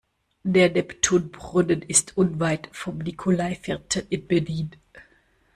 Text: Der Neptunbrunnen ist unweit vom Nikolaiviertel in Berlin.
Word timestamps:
Der 0.43 0.71
Neptunbrunnen 0.71 1.83
ist 1.83 2.17
unweit 2.17 2.67
vom 2.71 2.97
Nikolaiviertel 2.97 4.03
in 4.09 4.25
Berlin. 4.25 4.71